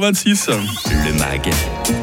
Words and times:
26. 0.00 0.48
Le 1.04 1.12
MAG, 1.18 1.50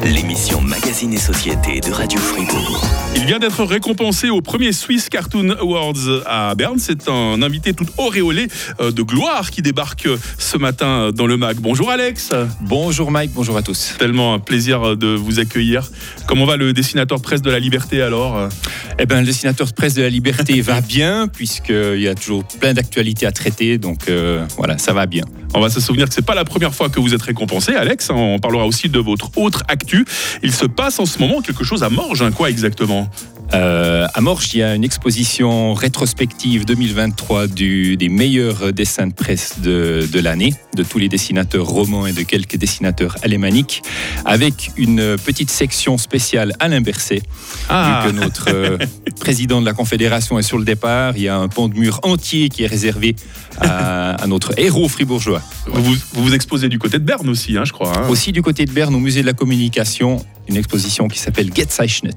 l'émission 0.04 0.60
Magazine 0.60 1.12
et 1.12 1.18
Société 1.18 1.80
de 1.80 1.90
Radio 1.90 2.18
Fribourg. 2.18 2.86
Il 3.16 3.24
vient 3.24 3.38
d'être 3.38 3.64
récompensé 3.64 4.30
au 4.30 4.40
premier 4.40 4.72
Swiss 4.72 5.08
Cartoon 5.08 5.50
Awards 5.58 6.24
à 6.26 6.54
Berne. 6.54 6.78
C'est 6.78 7.08
un 7.08 7.42
invité 7.42 7.74
tout 7.74 7.86
auréolé 7.96 8.48
euh, 8.80 8.90
de 8.90 9.02
gloire 9.02 9.50
qui 9.50 9.62
débarque 9.62 10.08
ce 10.38 10.56
matin 10.58 11.10
dans 11.12 11.26
le 11.26 11.36
MAG. 11.36 11.58
Bonjour 11.60 11.90
Alex. 11.90 12.30
Bonjour 12.60 13.10
Mike, 13.10 13.32
bonjour 13.34 13.56
à 13.56 13.62
tous. 13.62 13.94
Tellement 13.98 14.34
un 14.34 14.38
plaisir 14.38 14.96
de 14.96 15.08
vous 15.08 15.40
accueillir. 15.40 15.90
Comment 16.26 16.44
va 16.44 16.56
le 16.56 16.72
dessinateur 16.72 17.20
presse 17.20 17.42
de 17.42 17.50
la 17.50 17.58
liberté 17.58 18.02
alors 18.02 18.48
Eh 18.98 19.06
bien, 19.06 19.20
le 19.20 19.26
dessinateur 19.26 19.72
presse 19.72 19.94
de 19.94 20.02
la 20.02 20.10
liberté 20.10 20.60
va 20.60 20.80
bien, 20.80 21.28
puisqu'il 21.28 22.00
y 22.00 22.08
a 22.08 22.14
toujours 22.14 22.44
plein 22.44 22.74
d'actualités 22.74 23.26
à 23.26 23.32
traiter. 23.32 23.78
Donc 23.78 24.08
euh, 24.08 24.46
voilà, 24.56 24.78
ça 24.78 24.92
va 24.92 25.06
bien. 25.06 25.24
On 25.54 25.60
va 25.60 25.70
se 25.70 25.80
souvenir 25.80 26.08
que 26.08 26.14
c'est 26.14 26.24
pas 26.24 26.34
la 26.34 26.44
première 26.44 26.74
fois 26.74 26.90
que 26.90 27.00
vous 27.00 27.14
êtes 27.14 27.22
récompensé, 27.22 27.74
Alex. 27.74 28.10
On 28.10 28.38
parlera 28.38 28.66
aussi 28.66 28.88
de 28.90 28.98
votre 28.98 29.30
autre 29.36 29.62
Il 30.42 30.52
se 30.52 30.66
passe 30.66 30.98
en 30.98 31.06
ce 31.06 31.18
moment 31.18 31.40
quelque 31.40 31.64
chose 31.64 31.82
à 31.82 31.88
Morges, 31.88 32.22
hein, 32.22 32.32
quoi 32.32 32.50
exactement? 32.50 33.08
Euh, 33.54 34.06
à 34.12 34.20
Morges, 34.20 34.50
il 34.54 34.58
y 34.58 34.62
a 34.62 34.74
une 34.74 34.84
exposition 34.84 35.72
rétrospective 35.72 36.66
2023 36.66 37.46
du, 37.46 37.96
des 37.96 38.08
meilleurs 38.10 38.72
dessins 38.74 39.06
de 39.06 39.14
presse 39.14 39.60
de, 39.60 40.06
de 40.10 40.20
l'année, 40.20 40.52
de 40.76 40.82
tous 40.82 40.98
les 40.98 41.08
dessinateurs 41.08 41.66
romans 41.66 42.06
et 42.06 42.12
de 42.12 42.22
quelques 42.22 42.56
dessinateurs 42.56 43.16
alémaniques, 43.22 43.82
avec 44.26 44.70
une 44.76 45.16
petite 45.16 45.50
section 45.50 45.96
spéciale 45.96 46.52
Alain 46.60 46.82
Berset. 46.82 47.22
Ah. 47.70 48.02
Vu 48.04 48.10
que 48.12 48.16
notre 48.16 48.48
euh, 48.48 48.78
président 49.20 49.60
de 49.60 49.66
la 49.66 49.72
Confédération 49.72 50.38
est 50.38 50.42
sur 50.42 50.58
le 50.58 50.64
départ, 50.64 51.16
il 51.16 51.22
y 51.22 51.28
a 51.28 51.36
un 51.38 51.48
pont 51.48 51.68
de 51.68 51.74
mur 51.78 52.00
entier 52.02 52.50
qui 52.50 52.64
est 52.64 52.68
réservé 52.68 53.16
à, 53.60 54.10
à 54.22 54.26
notre 54.26 54.58
héros 54.58 54.88
fribourgeois. 54.88 55.40
Vous, 55.66 55.94
vous 56.12 56.24
vous 56.24 56.34
exposez 56.34 56.68
du 56.68 56.78
côté 56.78 56.98
de 56.98 57.04
Berne 57.04 57.28
aussi, 57.30 57.56
hein, 57.56 57.64
je 57.64 57.72
crois. 57.72 57.96
hein. 57.96 58.08
Aussi 58.10 58.32
du 58.32 58.42
côté 58.42 58.66
de 58.66 58.72
Berne, 58.72 58.94
au 58.94 59.00
musée 59.00 59.22
de 59.22 59.26
la 59.26 59.32
communication, 59.32 60.24
une 60.48 60.56
exposition 60.56 61.08
qui 61.08 61.18
s'appelle 61.18 61.50
Getzeichnet. 61.54 62.10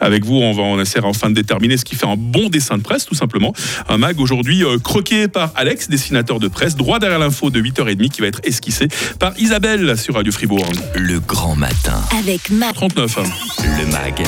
Avec 0.00 0.24
vous, 0.24 0.36
on 0.36 0.52
va 0.52 0.62
on 0.62 0.80
essaiera 0.80 1.08
enfin 1.08 1.28
de 1.30 1.34
déterminer 1.34 1.76
ce 1.76 1.84
qui 1.84 1.96
fait 1.96 2.06
un 2.06 2.16
bon 2.16 2.48
dessin 2.48 2.78
de 2.78 2.82
presse, 2.82 3.04
tout 3.04 3.14
simplement. 3.14 3.52
Un 3.88 3.98
mag 3.98 4.18
aujourd'hui 4.20 4.64
euh, 4.64 4.78
croqué 4.78 5.28
par 5.28 5.52
Alex, 5.56 5.88
dessinateur 5.88 6.38
de 6.38 6.48
presse, 6.48 6.76
droit 6.76 6.98
derrière 6.98 7.18
l'info 7.18 7.50
de 7.50 7.60
8h30 7.60 8.10
qui 8.10 8.20
va 8.20 8.28
être 8.28 8.40
esquissé 8.44 8.88
par 9.18 9.38
Isabelle 9.38 9.98
sur 9.98 10.14
Radio 10.14 10.32
Fribourg. 10.32 10.66
Le 10.94 11.20
grand 11.20 11.56
matin. 11.56 12.00
Avec 12.18 12.50
Mac. 12.50 12.74
39. 12.74 13.18
Le 13.64 13.86
MAG, 13.92 14.22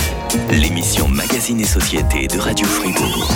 l'émission 0.50 1.08
Magazine 1.08 1.60
et 1.60 1.64
Société 1.64 2.26
de 2.26 2.38
Radio 2.38 2.66
Fribourg. 2.66 3.32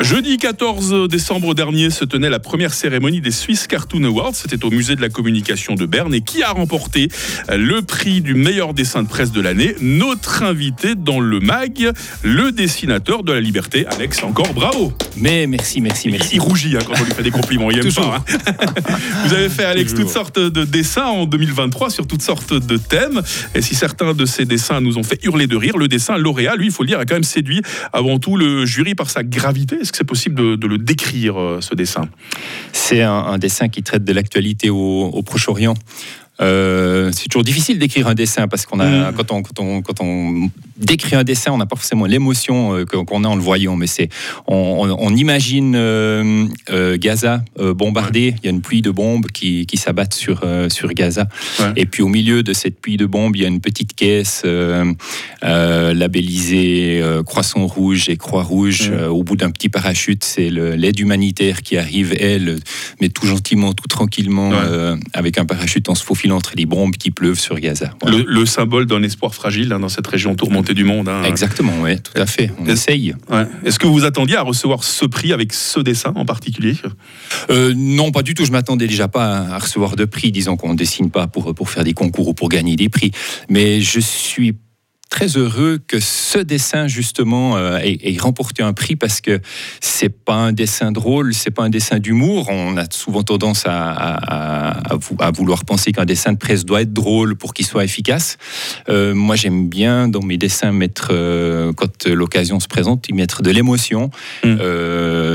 Jeudi 0.00 0.38
14 0.38 1.08
décembre 1.08 1.54
dernier 1.54 1.90
se 1.90 2.04
tenait 2.04 2.30
la 2.30 2.38
première 2.38 2.72
cérémonie 2.72 3.20
des 3.20 3.32
Swiss 3.32 3.66
Cartoon 3.66 4.04
Awards. 4.04 4.34
C'était 4.34 4.64
au 4.64 4.70
musée 4.70 4.94
de 4.94 5.00
la 5.00 5.08
communication 5.08 5.74
de 5.74 5.86
Berne. 5.86 6.14
Et 6.14 6.20
qui 6.20 6.44
a 6.44 6.50
remporté 6.50 7.08
le 7.48 7.82
prix 7.82 8.20
du 8.20 8.34
meilleur 8.34 8.74
dessin 8.74 9.02
de 9.02 9.08
presse 9.08 9.32
de 9.32 9.40
l'année 9.40 9.57
Notre 9.80 10.42
invité 10.42 10.94
dans 10.94 11.20
le 11.20 11.40
mag, 11.40 11.90
le 12.22 12.52
dessinateur 12.52 13.22
de 13.22 13.32
la 13.32 13.40
liberté, 13.40 13.86
Alex. 13.86 14.22
Encore 14.22 14.52
bravo 14.54 14.92
Mais 15.16 15.46
merci, 15.46 15.80
merci, 15.80 16.08
merci. 16.10 16.36
Il 16.36 16.40
rougit 16.40 16.76
hein, 16.76 16.80
quand 16.86 16.94
on 17.00 17.04
lui 17.04 17.12
fait 17.12 17.22
des 17.22 17.30
compliments, 17.30 17.70
il 17.70 17.78
aime 17.78 17.92
pas. 17.92 18.16
hein. 18.16 18.52
Vous 19.26 19.34
avez 19.34 19.48
fait, 19.48 19.64
Alex, 19.64 19.90
Toujours. 19.90 20.06
toutes 20.06 20.14
sortes 20.14 20.38
de 20.38 20.64
dessins 20.64 21.06
en 21.06 21.26
2023 21.26 21.90
sur 21.90 22.06
toutes 22.06 22.22
sortes 22.22 22.52
de 22.54 22.76
thèmes. 22.76 23.20
Et 23.54 23.62
si 23.62 23.74
certains 23.74 24.14
de 24.14 24.24
ces 24.24 24.44
dessins 24.44 24.80
nous 24.80 24.98
ont 24.98 25.02
fait 25.02 25.22
hurler 25.24 25.46
de 25.46 25.56
rire, 25.56 25.76
le 25.76 25.88
dessin 25.88 26.16
lauréat, 26.18 26.56
lui, 26.56 26.66
il 26.66 26.72
faut 26.72 26.82
le 26.82 26.88
dire, 26.88 26.98
a 27.00 27.04
quand 27.04 27.14
même 27.16 27.24
séduit 27.24 27.62
avant 27.92 28.18
tout 28.18 28.36
le 28.36 28.64
jury 28.66 28.94
par 28.94 29.10
sa 29.10 29.22
gravité. 29.24 29.76
Est-ce 29.80 29.92
que 29.92 29.98
c'est 29.98 30.04
possible 30.04 30.34
de, 30.36 30.56
de 30.56 30.66
le 30.66 30.78
décrire, 30.78 31.40
euh, 31.40 31.60
ce 31.60 31.74
dessin? 31.74 32.08
C'est 32.72 33.02
un, 33.02 33.12
un 33.12 33.38
dessin 33.38 33.68
qui 33.68 33.82
traite 33.82 34.04
de 34.04 34.12
l'actualité 34.12 34.70
au, 34.70 34.76
au 35.06 35.22
Proche-Orient. 35.22 35.74
Euh, 36.40 37.10
c'est 37.12 37.28
toujours 37.28 37.44
difficile 37.44 37.78
d'écrire 37.78 38.06
un 38.06 38.14
dessin 38.14 38.46
parce 38.48 38.64
qu'on 38.66 38.80
a, 38.80 39.10
Mm. 39.10 39.14
quand, 39.16 39.32
on, 39.32 39.42
quand, 39.42 39.58
on, 39.60 39.82
quand 39.82 40.00
on 40.00 40.50
décrit 40.78 41.16
un 41.16 41.24
dessin, 41.24 41.52
on 41.52 41.58
n'a 41.58 41.66
pas 41.66 41.76
forcément 41.76 42.06
l'émotion 42.06 42.74
euh, 42.76 42.84
qu'on 42.84 43.24
a 43.24 43.28
en 43.28 43.34
le 43.36 43.42
voyant, 43.42 43.76
mais 43.76 43.86
c'est 43.86 44.08
on, 44.46 45.14
imagine 45.14 45.74
euh, 45.76 46.44
euh, 46.70 46.96
Gaza 46.98 47.42
euh, 47.58 47.74
bombardé, 47.74 48.34
il 48.38 48.44
y 48.44 48.48
a 48.48 48.50
une 48.50 48.60
pluie 48.60 48.82
de 48.82 48.90
bombes 48.90 49.26
qui, 49.26 49.66
qui 49.66 49.76
s'abattent 49.76 50.14
sur, 50.14 50.44
sur 50.68 50.92
Gaza, 50.92 51.28
Ouais. 51.58 51.72
et 51.76 51.86
puis 51.86 52.02
au 52.02 52.08
milieu 52.08 52.42
de 52.42 52.52
cette 52.52 52.80
pluie 52.80 52.96
de 52.96 53.06
bombes, 53.06 53.34
il 53.34 53.42
y 53.42 53.44
a 53.44 53.48
une 53.48 53.60
petite 53.60 53.94
caisse 53.94 54.44
labellisée 55.42 57.02
Croissant 57.26 57.66
Rouge 57.66 58.08
et 58.08 58.16
Croix 58.16 58.42
Rouge. 58.42 58.90
Au 59.10 59.22
bout 59.22 59.36
d'un 59.36 59.50
petit 59.50 59.68
parachute, 59.68 60.24
c'est 60.24 60.50
l'aide 60.50 60.98
humanitaire 60.98 61.62
qui 61.62 61.76
arrive, 61.76 62.14
elle, 62.18 62.58
mais 63.00 63.08
tout 63.08 63.26
gentiment, 63.26 63.72
tout 63.72 63.88
tranquillement, 63.88 64.52
avec 65.14 65.38
un 65.38 65.44
parachute 65.44 65.88
en 65.88 65.94
se 65.94 66.04
faufilant 66.04 66.36
entre 66.36 66.52
les 66.56 66.66
bombes 66.66 66.94
qui 66.96 67.10
pleuvent 67.10 67.38
sur 67.38 67.58
Gaza. 67.58 67.94
Le 68.06 68.46
symbole 68.46 68.86
d'un 68.86 69.02
espoir 69.02 69.34
fragile 69.34 69.72
hein, 69.72 69.80
dans 69.80 69.88
cette 69.88 70.06
région 70.06 70.34
tourmentée 70.34 70.67
du 70.72 70.84
monde. 70.84 71.08
hein. 71.08 71.22
Exactement, 71.24 71.72
oui, 71.80 71.98
tout 72.00 72.20
à 72.20 72.26
fait. 72.26 72.50
On 72.58 72.66
essaye. 72.66 73.14
Ouais. 73.30 73.46
Est-ce 73.64 73.78
que 73.78 73.86
vous 73.86 73.92
vous 73.94 74.04
attendiez 74.04 74.36
à 74.36 74.42
recevoir 74.42 74.84
ce 74.84 75.04
prix 75.06 75.32
avec 75.32 75.52
ce 75.52 75.80
dessin 75.80 76.12
en 76.14 76.24
particulier? 76.24 76.74
Euh, 77.50 77.72
non, 77.76 78.10
pas 78.12 78.22
du 78.22 78.34
tout. 78.34 78.44
Je 78.44 78.52
m'attendais 78.52 78.86
déjà 78.86 79.08
pas 79.08 79.38
à 79.38 79.58
recevoir 79.58 79.96
de 79.96 80.04
prix. 80.04 80.32
Disons 80.32 80.56
qu'on 80.56 80.72
ne 80.72 80.78
dessine 80.78 81.10
pas 81.10 81.26
pour, 81.26 81.54
pour 81.54 81.70
faire 81.70 81.84
des 81.84 81.94
concours 81.94 82.28
ou 82.28 82.34
pour 82.34 82.48
gagner 82.48 82.76
des 82.76 82.88
prix. 82.88 83.10
Mais 83.48 83.80
je 83.80 84.00
suis 84.00 84.54
très 85.10 85.36
heureux 85.36 85.78
que 85.86 86.00
ce 86.00 86.38
dessin 86.38 86.86
justement 86.86 87.56
euh, 87.56 87.78
ait, 87.78 87.98
ait 88.02 88.16
remporté 88.18 88.62
un 88.62 88.72
prix 88.72 88.94
parce 88.96 89.20
que 89.20 89.40
c'est 89.80 90.08
pas 90.10 90.34
un 90.34 90.52
dessin 90.52 90.92
drôle, 90.92 91.32
c'est 91.34 91.50
pas 91.50 91.62
un 91.64 91.70
dessin 91.70 91.98
d'humour. 91.98 92.48
On 92.50 92.76
a 92.76 92.84
souvent 92.90 93.22
tendance 93.22 93.64
à, 93.66 93.90
à- 93.92 94.92
à 94.92 94.96
vou- 94.96 95.16
à 95.18 95.30
vouloir 95.30 95.64
penser 95.64 95.92
qu'un 95.92 96.04
dessin 96.04 96.32
de 96.32 96.38
presse 96.38 96.64
doit 96.64 96.82
être 96.82 96.92
drôle 96.92 97.36
pour 97.36 97.54
qu'il 97.54 97.66
soit 97.66 97.84
efficace. 97.84 98.36
Euh, 98.88 99.14
moi, 99.14 99.34
j'aime 99.36 99.68
bien 99.68 100.08
dans 100.08 100.22
mes 100.22 100.36
dessins 100.36 100.72
mettre, 100.72 101.08
euh, 101.12 101.72
quand 101.72 102.06
l'occasion 102.06 102.60
se 102.60 102.68
présente, 102.68 103.08
y 103.08 103.12
mettre 103.14 103.42
de 103.42 103.50
l'émotion, 103.50 104.10
Mm. 104.44 104.58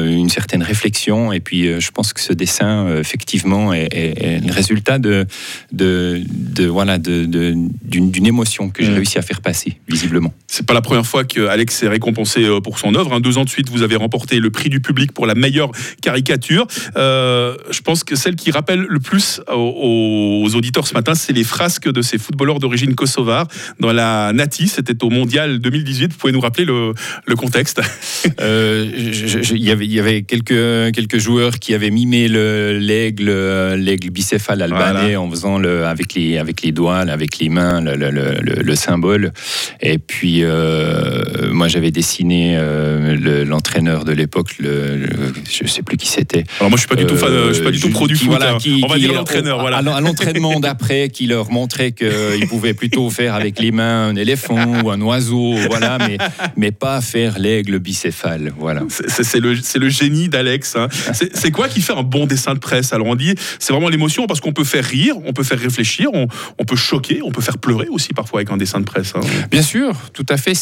une 0.08 0.30
certaine 0.30 0.64
réflexion. 0.64 1.32
Et 1.34 1.40
puis, 1.40 1.80
je 1.82 1.92
pense 1.92 2.14
que 2.14 2.22
ce 2.22 2.34
dessin, 2.34 2.96
effectivement, 2.98 3.74
est, 3.74 3.88
est- 3.92 4.24
est 4.24 4.40
le 4.46 4.54
résultat 4.54 5.00
de, 5.00 5.26
de, 5.72 6.22
de- 6.30 6.68
voilà, 6.68 6.98
de- 6.98 7.26
d'une 7.26 8.26
émotion 8.26 8.70
que 8.70 8.84
j'ai 8.84 8.92
Mm. 8.92 8.96
réussi 8.96 9.18
à 9.18 9.22
faire 9.22 9.42
passer, 9.42 9.63
visiblement. 9.88 10.34
C'est 10.48 10.66
pas 10.66 10.74
la 10.74 10.82
première 10.82 11.06
fois 11.06 11.24
que 11.24 11.48
Alex 11.48 11.84
est 11.84 11.88
récompensé 11.88 12.44
euh, 12.44 12.60
pour 12.62 12.80
son 12.80 12.96
œuvre. 12.96 13.14
hein. 13.14 13.20
Deux 13.20 13.38
ans 13.38 13.44
de 13.44 13.50
suite, 13.50 13.70
vous 13.70 13.82
avez 13.84 13.96
remporté 13.96 14.40
le 14.40 14.50
prix 14.50 14.70
du 14.70 14.80
public 14.80 15.12
pour 15.12 15.26
la 15.26 15.36
meilleure 15.36 15.72
caricature. 16.02 16.68
Euh, 16.98 17.56
je 17.72 17.82
pense 17.82 18.04
que 18.04 18.16
celle 18.16 18.36
qui 18.36 18.52
rappelle 18.52 18.86
le 18.88 19.00
plus 19.00 19.42
aux, 19.52 20.44
aux 20.46 20.56
auditeurs 20.56 20.88
ce 20.88 20.94
matin, 20.94 21.16
c'est 21.16 21.34
les 21.34 21.44
frasques 21.44 21.92
de 21.92 22.02
ces 22.02 22.18
footballeurs 22.18 22.60
d'origine 22.60 22.96
kosovare 22.96 23.48
dans 23.80 23.92
la 23.94 24.32
Nati. 24.34 24.68
C'était 24.68 25.04
au 25.04 25.10
Mondial 25.10 25.60
2018. 25.60 26.12
Vous 26.12 26.18
pouvez 26.18 26.34
nous 26.34 26.40
rappeler 26.42 26.66
le, 26.66 26.94
le 27.26 27.36
contexte? 27.36 27.82
Euh, 28.40 28.90
Il 28.96 29.64
y 29.64 29.70
avait, 29.72 29.86
il 29.86 29.94
y 29.94 30.00
avait 30.00 30.24
quelques, 30.24 30.94
quelques 30.94 31.18
joueurs 31.18 31.60
qui 31.60 31.74
avaient 31.74 31.90
mimé 31.92 32.28
le- 32.28 32.78
l'aigle 32.80 33.30
l'aigle 33.76 34.10
bicéphale 34.12 34.62
albanais 34.62 35.02
Voilà. 35.02 35.22
en 35.22 35.30
faisant 35.30 35.58
le, 35.58 35.86
avec, 35.86 36.14
les, 36.16 36.38
avec 36.38 36.62
les 36.62 36.72
doigts, 36.72 37.00
avec 37.00 37.38
les 37.40 37.50
mains, 37.50 37.82
le, 37.82 37.96
le- 37.96 38.12
le- 38.12 38.40
le- 38.42 38.62
le 38.64 38.76
symbole. 38.76 39.32
Et 39.82 39.98
puis, 39.98 40.40
euh, 40.44 41.22
moi, 41.52 41.68
j'avais 41.68 41.92
dessiné 41.92 42.56
euh, 42.58 43.16
le- 43.16 43.44
l'entraîneur 43.44 44.06
de 44.06 44.12
l'époque, 44.12 44.56
le, 44.60 44.98
le- 44.98 45.10
je 45.50 45.64
ne 45.64 45.68
sais 45.70 45.82
plus 45.84 45.98
qui 45.98 46.08
c'était. 46.08 46.44
Alors 46.60 46.70
moi, 46.70 46.78
je 46.78 46.82
suis 46.82 46.88
pas 46.88 46.96
du 46.96 47.06
tout 47.06 47.18
fan, 47.18 47.30
euh, 47.32 47.48
je 47.50 47.54
suis 47.54 47.64
pas 47.64 47.72
du 47.72 47.80
tout 47.80 47.88
qui- 47.88 47.94
pro 47.94 48.08
du 48.08 48.14
qui, 48.14 48.20
foot. 48.22 48.30
voilà, 48.30 48.54
hein. 48.54 48.58
qui- 48.60 48.82
On 48.84 48.88
va 48.88 48.96
qui, 48.96 49.02
dire 49.02 49.14
l'entraîneur. 49.14 49.60
Voilà. 49.60 49.78
À, 49.78 50.02
l'entraînement 50.02 50.60
d'après, 50.60 51.10
qui 51.10 51.28
leur 51.28 51.52
montrait 51.52 51.92
qu'ils 51.92 52.48
pouvaient 52.50 52.74
plutôt 52.74 53.10
faire 53.10 53.36
avec 53.36 53.60
les 53.60 53.72
mains 53.72 54.08
un 54.10 54.16
éléphant 54.16 54.82
ou 54.84 54.90
un 54.92 55.02
oiseau, 55.02 55.56
voilà, 55.70 55.98
mais, 56.00 56.18
mais 56.56 56.72
pas 56.72 57.02
faire 57.02 57.40
l'aigle 57.40 57.80
bicéphale. 57.80 58.54
Voilà. 58.58 58.84
C'est- 58.90 59.40
le, 59.40 59.54
le 59.80 59.90
génie 59.90 60.30
d'Alex. 60.30 60.76
hein. 60.76 60.88
C'est 61.14 61.36
c'est 61.36 61.52
quoi 61.52 61.68
qui 61.68 61.82
fait 61.82 61.94
un 61.94 62.04
bon 62.04 62.26
dessin 62.26 62.54
de 62.54 62.60
presse 62.60 62.94
Alors 62.94 63.08
on 63.08 63.16
dit, 63.16 63.34
c'est 63.60 63.74
vraiment 63.74 63.90
l'émotion 63.90 64.28
parce 64.28 64.40
qu'on 64.40 64.54
peut 64.54 64.64
faire 64.64 64.86
rire, 64.86 65.16
on 65.26 65.34
peut 65.34 65.44
faire 65.44 65.60
réfléchir, 65.60 66.10
on, 66.14 66.28
on 66.60 66.64
peut 66.66 66.76
choquer, 66.76 67.22
on 67.24 67.32
peut 67.32 67.42
faire 67.42 67.58
pleurer 67.58 67.88
aussi 67.90 68.14
parfois 68.14 68.40
avec 68.40 68.52
un 68.52 68.58
dessin 68.58 68.80
de 68.80 68.86
presse. 68.86 69.14
hein. 69.16 69.22
Bien 69.52 69.62
sûr, 69.62 69.96
tout 70.14 70.26
à 70.30 70.38
fait. 70.38 70.54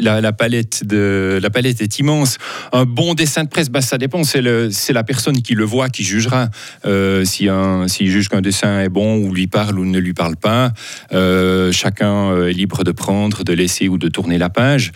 La, 0.00 0.32
palette 0.32 0.82
est 1.80 1.98
immense. 1.98 2.38
Un 2.72 2.84
bon 2.84 3.14
dessin 3.14 3.44
de 3.44 3.48
presse, 3.48 3.70
bah, 3.70 3.80
ça 3.80 3.98
dépend. 3.98 4.22
C'est, 4.24 4.42
la 4.42 5.04
personne 5.04 5.42
qui 5.42 5.54
le 5.54 5.64
voit 5.64 5.88
qui 5.88 6.04
jugera. 6.04 6.48
Euh, 6.84 7.24
si 7.24 7.48
s'il 7.86 8.10
juge 8.10 8.28
qu'un 8.28 8.40
dessin 8.40 8.80
est 8.80 8.88
bon 8.88 9.16
ou 9.18 9.32
lui 9.32 9.46
parle 9.46 9.78
ou 9.78 9.84
ne 9.84 9.98
lui 9.98 10.14
parle 10.14 10.36
pas, 10.36 10.72
euh, 11.12 11.72
chacun 11.72 12.30
euh, 12.30 12.48
est 12.48 12.52
libre 12.52 12.84
de 12.84 12.92
prendre, 12.92 13.44
de 13.44 13.52
laisser 13.52 13.88
ou 13.88 13.98
de 13.98 14.08
tourner 14.08 14.38
la 14.38 14.50
page. 14.50 14.92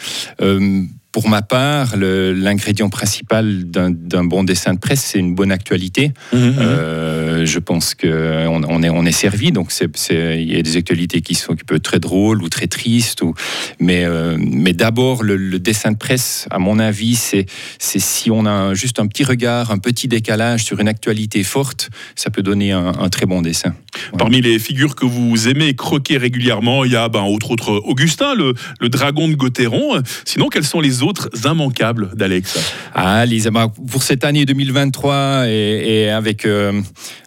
Pour 1.14 1.28
ma 1.28 1.42
part, 1.42 1.96
l'ingrédient 1.96 2.88
principal 2.88 3.70
d'un 3.70 4.24
bon 4.24 4.42
dessin 4.42 4.74
de 4.74 4.80
presse, 4.80 5.12
c'est 5.12 5.20
une 5.20 5.36
bonne 5.36 5.52
actualité. 5.52 6.10
Mmh, 6.32 6.36
mmh. 6.36 6.54
Euh, 6.58 7.46
je 7.46 7.58
pense 7.60 7.94
qu'on 7.94 8.64
on 8.64 8.82
est, 8.82 8.90
on 8.90 9.06
est 9.06 9.12
servi, 9.12 9.52
donc 9.52 9.72
il 10.10 10.52
y 10.52 10.56
a 10.56 10.62
des 10.62 10.76
actualités 10.76 11.20
qui, 11.20 11.36
sont, 11.36 11.54
peuvent 11.54 11.76
être 11.76 11.84
très 11.84 12.00
drôles 12.00 12.42
ou 12.42 12.48
très 12.48 12.66
tristes. 12.66 13.22
Ou, 13.22 13.32
mais 13.78 14.04
euh, 14.04 14.36
mais 14.40 14.72
d'abord, 14.72 15.22
le, 15.22 15.60
dessin 15.60 15.92
de 15.92 15.96
presse, 15.96 16.48
à 16.50 16.58
mon 16.58 16.80
avis, 16.80 17.14
c'est 17.14 17.46
si 17.78 18.32
on 18.32 18.44
a 18.44 18.74
juste 18.74 18.98
un 18.98 19.06
petit 19.06 19.22
regard, 19.22 19.70
un 19.70 19.78
petit 19.78 20.08
décalage 20.08 20.64
sur 20.64 20.80
une 20.80 20.88
actualité 20.88 21.44
forte, 21.44 21.90
ça 22.16 22.30
peut 22.30 22.42
donner 22.42 22.72
un, 22.72 23.08
très 23.08 23.26
bon 23.26 23.40
dessin. 23.40 23.72
Parmi 24.18 24.40
les 24.40 24.58
figures 24.58 24.96
que 24.96 25.06
vous 25.06 25.46
aimez 25.46 25.76
croquer 25.76 26.16
régulièrement, 26.16 26.84
il 26.84 26.90
y 26.90 26.96
a, 26.96 27.08
ben, 27.08 27.22
autre, 27.22 27.52
autre 27.52 27.80
Augustin, 27.84 28.34
le, 28.34 28.54
le 28.80 28.88
dragon 28.88 29.28
de 29.28 29.34
Gauthéron. 29.34 30.02
Sinon, 30.24 30.48
quels 30.48 30.64
sont 30.64 30.80
les 30.80 31.02
autres 31.02 31.03
immanquables 31.44 32.10
d'Alex 32.14 32.58
ah, 32.94 33.24
les, 33.26 33.42
Pour 33.90 34.02
cette 34.02 34.24
année 34.24 34.44
2023 34.44 35.48
et, 35.48 36.10
avec, 36.10 36.46
euh, 36.46 36.80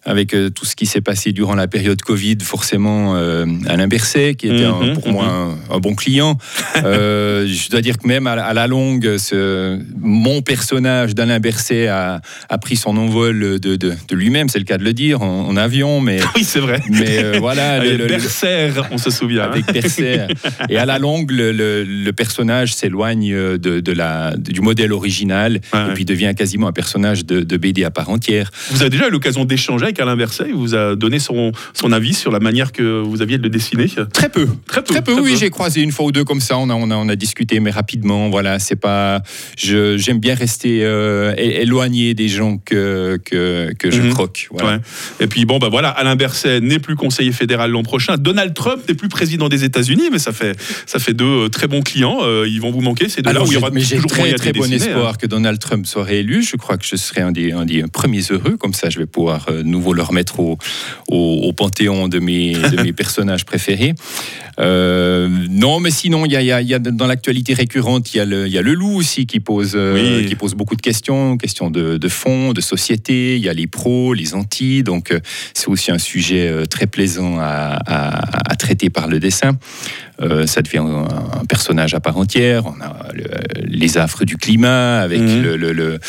avec 0.06 0.33
euh, 0.33 0.50
tout 0.50 0.65
ce 0.65 0.75
qui 0.75 0.85
s'est 0.85 1.01
passé 1.01 1.31
durant 1.31 1.56
la 1.56 1.68
période 1.68 2.01
Covid, 2.01 2.38
forcément, 2.41 3.15
euh, 3.15 3.45
Alain 3.68 3.88
Berset, 3.88 4.35
qui 4.35 4.47
était 4.47 4.68
mhm, 4.68 4.94
pour 4.94 5.09
moi 5.09 5.25
mhm. 5.25 5.75
un, 5.75 5.79
bon 5.79 5.95
client. 5.95 6.38
je 6.75 7.69
dois 7.69 7.81
dire 7.81 7.97
que 7.97 8.07
même 8.07 8.27
à, 8.27 8.53
la 8.53 8.68
longue, 8.68 9.18
ce, 9.18 9.80
mon 10.00 10.41
personnage 10.41 11.15
d'Alain 11.15 11.39
Berset 11.39 11.88
a, 11.88 12.21
a, 12.50 12.57
pris 12.57 12.75
son 12.75 12.97
envol 12.97 13.59
de, 13.59 13.75
de, 13.75 13.95
lui-même, 14.12 14.50
c'est 14.50 14.59
le 14.59 14.65
cas 14.65 14.77
de 14.77 14.83
le 14.83 14.94
dire, 14.94 15.21
en, 15.21 15.56
avion. 15.57 16.01
Mais, 16.01 16.19
oui, 16.35 16.44
c'est 16.44 16.59
vrai. 16.59 16.81
Mais 16.89 17.39
voilà. 17.39 17.73
avec 17.73 18.07
Berser, 18.07 18.71
on 18.91 18.97
se 18.97 19.09
souvient. 19.09 19.44
Avec 19.44 19.65
Berser. 19.71 20.27
Et 20.69 20.77
à 20.77 20.85
la 20.85 21.00
longue, 21.00 21.31
le, 21.31 21.51
le 21.51 22.12
personnage 22.13 22.73
s'éloigne 22.73 23.57
de, 23.57 23.57
de, 23.68 23.92
la, 23.92 24.36
du 24.38 24.62
modèle 24.62 24.94
original 24.94 25.62
et 25.74 25.94
puis 25.94 26.06
devient 26.06 26.34
quasiment 26.38 26.68
un 26.68 26.72
personnage 26.72 27.25
de, 27.25 27.42
de, 27.42 27.58
BD 27.58 27.84
à 27.84 27.92
part 27.92 28.10
entière. 28.10 28.52
Vous 28.72 28.81
avez 28.81 28.90
déjà 28.90 29.08
eu 29.08 29.12
l'occasion 29.12 29.46
d'échanger 29.46 29.86
avec 29.86 30.00
Alain 30.00 30.16
Berset 30.16 30.46
Il 30.50 30.56
vous 30.56 30.75
a 30.75 30.96
donné 30.96 31.19
son, 31.19 31.52
son 31.74 31.92
avis 31.92 32.14
sur 32.14 32.31
la 32.31 32.40
manière 32.40 32.72
que 32.72 33.02
vous 33.02 33.22
aviez 33.22 33.38
de 33.38 33.44
le 33.44 33.50
dessiner? 33.50 33.88
Très 34.14 34.30
peu. 34.30 34.48
Très 34.68 34.81
peu, 34.81 34.94
très 34.94 35.02
peu 35.02 35.19
oui. 35.19 35.36
J'ai 35.38 35.50
croisé 35.50 35.81
une 35.81 35.92
fois 35.92 36.06
ou 36.06 36.12
deux 36.12 36.24
comme 36.24 36.42
ça. 36.42 36.58
On 36.58 36.69
a, 36.69 36.74
on 36.74 36.90
a, 36.92 36.96
on 36.96 37.10
a 37.10 37.16
discuté, 37.16 37.60
mais 37.60 37.72
rapidement. 37.72 38.30
Voilà, 38.30 38.60
c'est 38.60 38.75
pas. 38.75 39.22
J'aime 39.58 40.19
bien 40.19 40.36
rester 40.36 40.84
euh, 40.84 41.34
éloigné 41.38 42.14
des 42.14 42.28
gens 42.28 42.58
que, 42.58 43.19
que, 43.24 43.74
que 43.78 43.92
je 43.92 44.02
mhm. 44.02 44.14
croque. 44.14 44.48
Voilà. 44.52 44.80
Et 45.19 45.28
puis, 45.28 45.46
bon, 45.46 45.60
bah 45.60 45.69
voilà, 45.69 45.90
Alain 45.90 46.16
Berset 46.16 46.62
n'est 46.62 46.80
plus 46.80 46.96
conseiller 46.96 47.31
fédéral 47.31 47.72
l'an 47.72 47.84
prochain. 47.84 48.16
Donald 48.18 48.54
Trump 48.54 48.81
n'est 48.88 48.96
plus 48.96 49.10
président 49.10 49.50
des 49.50 49.64
États-Unis, 49.64 50.10
mais 50.12 50.19
ça 50.19 50.31
fait, 50.31 50.58
ça 50.86 51.00
fait 51.00 51.14
deux 51.14 51.46
euh, 51.46 51.50
très 51.50 51.68
bons 51.68 51.81
clients. 51.81 52.19
Euh, 52.22 52.48
ils 52.48 52.62
vont 52.62 52.72
vous 52.72 52.81
manquer. 52.81 53.10
C'est 53.10 53.25
Alors, 53.28 53.48
mais 53.71 53.81
j'ai 53.81 53.98
très, 54.00 54.33
très 54.33 54.54
bon 54.54 54.71
espoir 54.71 55.13
hein. 55.13 55.18
que 55.19 55.27
Donald 55.27 55.59
Trump 55.59 55.86
soit 55.86 56.04
réélu. 56.04 56.44
Je 56.44 56.56
crois 56.56 56.77
que 56.77 56.86
je 56.86 56.95
serai 56.95 57.21
un 57.21 57.31
des, 57.31 57.51
un 57.51 57.65
des 57.65 57.83
premiers 57.83 58.21
heureux. 58.30 58.57
Comme 58.57 58.74
ça, 58.74 58.89
je 58.89 59.00
vais 59.00 59.06
pouvoir 59.06 59.48
euh, 59.50 59.63
nouveau 59.63 59.94
le 59.94 60.01
remettre 60.01 60.39
au, 60.39 60.57
au, 61.09 61.54
panthéon 61.54 62.07
de 62.07 62.19
mes, 62.19 62.54
de 62.54 62.81
mes 62.81 62.94
personnages 62.94 63.45
préférés. 63.45 63.95
Euh, 64.59 65.30
non, 65.50 65.80
mais 65.80 65.92
sinon, 65.92 66.25
il 66.25 66.31
y 66.31 66.36
a, 66.36 66.62
y 66.62 66.74
a, 66.74 66.80
dans 66.80 67.07
l'actualité 67.07 67.54
récurrente, 67.54 68.13
il 68.13 68.18
y, 68.18 68.19
a 68.19 68.25
le, 68.25 68.48
y 68.48 68.57
a 68.57 68.62
le 68.62 68.74
loup 68.74 68.95
aussi 68.95 69.25
qui 69.25 69.39
pose, 69.39 69.74
euh, 69.75 70.24
qui 70.25 70.36
pose 70.36 70.56
beaucoup 70.56 70.75
de 70.75 70.81
questions, 70.81 71.38
questions 71.38 71.69
de, 71.69 71.98
de 71.98 72.07
fond, 72.07 72.54
de 72.54 72.62
société. 72.62 73.36
Il 73.36 73.44
y 73.44 73.50
a 73.50 73.54
les 73.54 73.68
pros, 73.68 74.13
les 74.13 74.33
anti. 74.33 74.83
Donc, 74.83 75.13
c'est 75.54 75.68
aussi 75.68 75.92
un 75.92 76.00
sujet 76.00 76.65
très 76.69 76.88
plaisant 76.88 77.38
à, 77.39 77.80
à, 77.86 78.51
à 78.51 78.56
traiter 78.56 78.89
par 78.89 79.07
le 79.07 79.19
dessin. 79.19 79.57
Euh, 80.19 80.48
ça 80.48 80.62
devient 80.62 80.80
un, 80.80 81.45
personnage 81.45 81.94
à 81.94 82.00
part 82.00 82.18
entière. 82.18 82.65
On 82.65 82.81
a 82.81 83.09
les 83.63 83.98
affres 83.98 84.25
du 84.25 84.38
climat 84.38 85.00
avec 85.00 85.21
mhm. 85.21 85.56
le, 85.56 86.00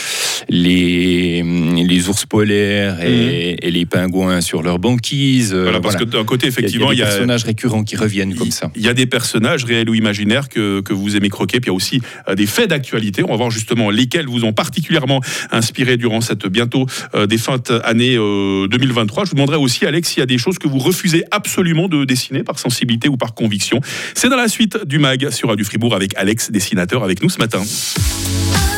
les, 0.48 1.42
les, 1.42 2.08
ours 2.08 2.24
polaires 2.24 3.02
et, 3.02 3.52
mhm. 3.52 3.56
et, 3.60 3.70
les 3.70 3.84
pingouins 3.86 4.40
sur 4.40 4.62
leur 4.62 4.78
banquise. 4.78 5.52
Euh, 5.52 5.64
voilà, 5.64 5.80
parce 5.80 5.96
que 5.96 6.04
d'un 6.04 6.24
côté, 6.24 6.46
effectivement, 6.46 6.92
il 6.92 6.98
y 6.98 7.02
a, 7.02 7.04
des 7.04 7.10
personnages 7.10 7.44
récurrents 7.44 7.84
qui 7.84 7.96
reviennent 7.96 8.34
comme 8.38 8.50
ça. 8.50 8.70
Il 8.76 8.82
y 8.82 8.88
a 8.88 8.94
des 8.94 9.06
personnages 9.06 9.64
réels 9.64 9.90
ou 9.90 9.94
imaginaires 9.94 10.48
que, 10.48 10.80
que 10.80 10.92
vous 10.92 11.16
aimez 11.16 11.28
croquer. 11.28 11.60
Puis 11.60 11.68
il 11.68 11.72
y 11.72 11.74
a 11.74 11.76
aussi 11.76 12.00
euh, 12.28 12.34
des 12.34 12.46
faits 12.46 12.70
d'actualité. 12.70 13.22
On 13.22 13.28
va 13.28 13.36
voir 13.36 13.50
justement 13.50 13.90
lesquels 13.90 14.26
vous 14.26 14.44
ont 14.44 14.52
particulièrement 14.52 15.20
inspiré 15.50 15.96
durant 15.96 16.20
cette 16.20 16.46
bientôt 16.46 16.86
des 17.28 17.38
fins 17.38 17.58
d'année 17.58 18.16
2023. 18.16 19.24
Je 19.24 19.30
vous 19.30 19.36
demanderai 19.36 19.56
aussi, 19.56 19.86
Alex, 19.86 20.08
s'il 20.08 20.20
y 20.20 20.22
a 20.22 20.26
des 20.26 20.38
choses 20.38 20.58
que 20.58 20.68
vous 20.68 20.78
refusez 20.78 21.24
absolument 21.30 21.88
de 21.88 22.04
dessiner 22.04 22.42
par 22.42 22.58
sensibilité 22.58 23.08
ou 23.08 23.16
par 23.16 23.34
conviction. 23.34 23.80
C'est 24.14 24.28
dans 24.28 24.36
la 24.36 24.48
suite 24.48 24.78
du 24.86 24.98
MAG 24.98 25.30
sur 25.30 25.48
Radio 25.48 25.64
Fribourg 25.64 25.94
avec 25.94 26.16
Alex, 26.16 26.50
dessinateur, 26.50 27.04
avec 27.04 27.22
nous 27.22 27.30
ce 27.30 27.38
matin.« 27.38 27.62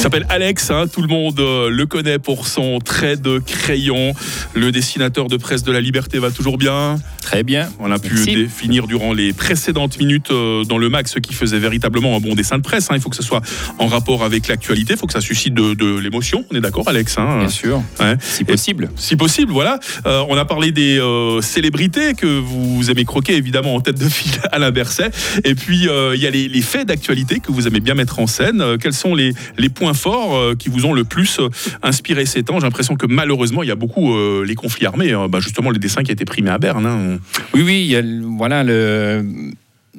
Il 0.00 0.04
s'appelle 0.04 0.26
Alex, 0.30 0.70
hein, 0.70 0.86
tout 0.90 1.02
le 1.02 1.08
monde 1.08 1.38
euh, 1.40 1.68
le 1.68 1.84
connaît 1.84 2.18
pour 2.18 2.46
son 2.46 2.78
trait 2.78 3.18
de 3.18 3.38
crayon. 3.38 4.14
Le 4.54 4.72
dessinateur 4.72 5.28
de 5.28 5.36
presse 5.36 5.62
de 5.62 5.70
la 5.70 5.82
liberté 5.82 6.18
va 6.18 6.30
toujours 6.30 6.56
bien 6.56 6.96
Très 7.20 7.42
bien. 7.42 7.68
On 7.78 7.92
a 7.92 7.98
pu 7.98 8.14
définir 8.24 8.86
durant 8.86 9.12
les 9.12 9.34
précédentes 9.34 9.98
minutes 9.98 10.30
euh, 10.30 10.64
dans 10.64 10.78
le 10.78 10.88
max 10.88 11.12
ce 11.12 11.18
qui 11.18 11.34
faisait 11.34 11.58
véritablement 11.58 12.16
un 12.16 12.18
bon 12.18 12.34
dessin 12.34 12.56
de 12.56 12.62
presse. 12.62 12.90
Hein. 12.90 12.94
Il 12.94 13.02
faut 13.02 13.10
que 13.10 13.16
ce 13.16 13.22
soit 13.22 13.42
en 13.78 13.88
rapport 13.88 14.24
avec 14.24 14.48
l'actualité, 14.48 14.94
il 14.94 14.98
faut 14.98 15.06
que 15.06 15.12
ça 15.12 15.20
suscite 15.20 15.52
de, 15.52 15.98
l'émotion. 15.98 16.46
On 16.50 16.56
est 16.56 16.62
d'accord, 16.62 16.88
Alex 16.88 17.18
hein 17.18 17.40
Bien 17.40 17.50
sûr. 17.50 17.82
Si 18.20 18.44
possible. 18.44 18.90
si 18.96 19.16
possible, 19.16 19.52
voilà. 19.52 19.80
Euh, 20.06 20.24
on 20.30 20.36
a 20.38 20.46
parlé 20.46 20.72
des 20.72 20.98
célébrités 21.42 22.14
que 22.14 22.26
vous 22.26 22.90
aimez 22.90 23.04
croquer, 23.04 23.36
évidemment, 23.36 23.74
en 23.74 23.80
tête 23.82 23.98
de 23.98 24.08
file 24.08 24.40
Alain 24.50 24.70
Berset. 24.70 25.10
Et 25.44 25.54
puis, 25.54 25.88
il 26.14 26.20
y 26.20 26.26
a 26.26 26.30
les, 26.30 26.62
faits 26.62 26.88
d'actualité 26.88 27.40
que 27.40 27.52
vous 27.52 27.68
aimez 27.68 27.80
bien 27.80 27.94
mettre 27.94 28.18
en 28.18 28.26
scène. 28.26 28.78
quels 28.80 28.94
sont 28.94 29.14
les, 29.14 29.34
les 29.58 29.68
points 29.68 29.89
forts 29.94 30.34
euh, 30.34 30.54
qui 30.54 30.68
vous 30.68 30.84
ont 30.86 30.92
le 30.92 31.04
plus 31.04 31.38
euh, 31.38 31.48
inspiré 31.82 32.26
ces 32.26 32.42
temps 32.42 32.58
J'ai 32.58 32.66
l'impression 32.66 32.96
que 32.96 33.06
malheureusement, 33.06 33.62
il 33.62 33.68
y 33.68 33.72
a 33.72 33.76
beaucoup 33.76 34.14
euh, 34.14 34.44
les 34.44 34.54
conflits 34.54 34.86
armés. 34.86 35.12
Hein. 35.12 35.28
Bah, 35.28 35.40
justement, 35.40 35.70
le 35.70 35.78
dessin 35.78 36.02
qui 36.02 36.10
a 36.10 36.14
été 36.14 36.24
primé 36.24 36.50
à 36.50 36.58
Berne. 36.58 36.86
Hein. 36.86 37.18
Oui, 37.54 37.62
oui, 37.62 37.82
il 37.84 37.90
y 37.90 37.96
a, 37.96 38.02
voilà 38.36 38.62
le 38.64 39.24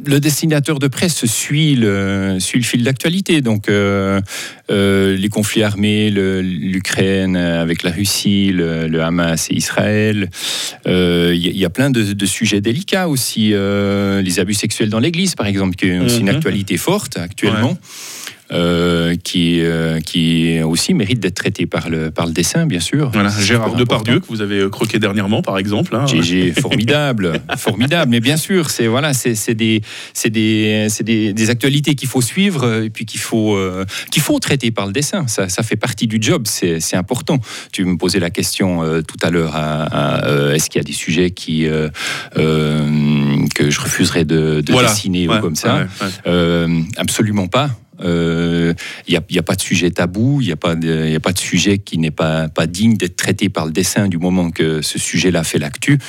le 0.03 0.19
dessinateur 0.19 0.79
de 0.79 0.87
presse 0.87 1.25
suit 1.25 1.75
le, 1.75 2.37
suit 2.39 2.57
le 2.57 2.65
fil 2.65 2.81
d'actualité. 2.83 3.41
Donc, 3.41 3.67
les 3.67 5.29
conflits 5.29 5.63
armés, 5.63 6.09
l'Ukraine 6.09 7.35
avec 7.35 7.83
la 7.83 7.91
Russie, 7.91 8.51
le, 8.53 9.01
Hamas 9.01 9.51
et 9.51 9.55
Israël. 9.55 10.29
Il 10.87 11.35
y, 11.35 11.65
a 11.65 11.69
plein 11.69 11.91
de, 11.91 12.25
sujets 12.25 12.61
délicats 12.61 13.09
aussi. 13.09 13.49
les 13.49 14.39
abus 14.39 14.55
sexuels 14.55 14.89
dans 14.89 14.99
l'Église, 14.99 15.35
par 15.35 15.45
exemple, 15.45 15.75
qui 15.75 15.87
est 15.87 15.99
aussi 15.99 16.21
une 16.21 16.29
mhm. 16.29 16.37
actualité 16.37 16.77
forte 16.77 17.17
actuellement. 17.17 17.77
Euh, 18.53 19.15
qui, 19.15 19.61
euh, 19.61 20.01
qui 20.01 20.61
aussi 20.61 20.93
mérite 20.93 21.21
d'être 21.21 21.35
traité 21.35 21.65
par 21.65 21.89
le, 21.89 22.11
par 22.11 22.25
le 22.25 22.33
dessin, 22.33 22.65
bien 22.65 22.81
sûr. 22.81 23.09
Voilà, 23.13 23.31
Gérard 23.39 23.75
Depardieu, 23.75 24.19
que 24.19 24.25
vous 24.27 24.41
avez 24.41 24.69
croqué 24.69 24.99
dernièrement, 24.99 25.41
par 25.41 25.57
exemple. 25.57 25.95
Hein. 25.95 26.05
GG, 26.05 26.51
formidable, 26.59 27.39
formidable. 27.57 28.11
Mais 28.11 28.19
bien 28.19 28.35
sûr, 28.35 28.69
c'est 28.69 28.87
voilà, 28.87 29.13
c'est 29.13 29.53
des, 29.53 29.81
des, 30.25 30.87
des, 31.01 31.33
des, 31.33 31.49
actualités 31.49 31.95
qu'il 31.95 32.09
faut 32.09 32.21
suivre 32.21 32.83
et 32.83 32.89
puis 32.89 33.05
qu'il 33.05 33.21
faut, 33.21 33.55
euh, 33.55 33.85
qu'il 34.11 34.21
faut 34.21 34.37
traiter 34.39 34.71
par 34.71 34.85
le 34.85 34.91
dessin. 34.91 35.27
Ça, 35.27 35.47
ça 35.47 35.63
fait 35.63 35.77
partie 35.77 36.07
du 36.07 36.17
job, 36.19 36.45
c'est 36.45 36.95
important. 36.95 37.39
Tu 37.71 37.85
me 37.85 37.95
posais 37.95 38.19
la 38.19 38.31
question 38.31 38.81
tout 39.07 39.17
à 39.21 39.29
l'heure 39.29 39.55
est-ce 40.53 40.69
qu'il 40.69 40.79
y 40.79 40.83
a 40.83 40.85
des 40.85 40.91
sujets 40.91 41.31
qui, 41.31 41.67
que 42.35 43.69
je 43.69 43.79
refuserais 43.79 44.25
de, 44.25 44.59
dessiner 44.59 45.29
ou 45.29 45.39
comme 45.39 45.55
ça 45.55 45.87
Absolument 46.97 47.47
pas. 47.47 47.69
Il 48.01 48.07
euh, 48.07 48.73
n'y 49.07 49.15
a, 49.15 49.21
a, 49.39 49.43
pas 49.43 49.55
de 49.55 49.61
sujet 49.61 49.91
tabou, 49.91 50.41
il 50.41 50.47
n'y 50.47 50.51
a, 50.51 50.55
pas 50.55 50.75
de, 50.75 51.15
a 51.15 51.19
pas 51.19 51.33
de 51.33 51.37
sujet 51.37 51.77
qui 51.77 51.99
n'est 51.99 52.11
pas, 52.11 52.49
pas 52.49 52.65
digne 52.65 52.97
d'être 52.97 53.15
traité 53.15 53.49
par 53.49 53.65
le 53.65 53.71
dessin 53.71 54.07
du 54.07 54.17
moment 54.17 54.49
que 54.49 54.81
ce 54.81 54.97
sujet-là 54.97 55.43
fait 55.43 55.59
l'actu, 55.59 55.99